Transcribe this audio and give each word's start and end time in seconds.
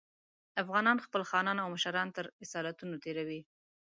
افغانان 0.61 0.97
خپل 1.05 1.21
خانان 1.31 1.57
او 1.63 1.67
مشران 1.75 2.07
تر 2.17 2.25
اصالتونو 2.43 2.95
تېروي. 3.03 3.41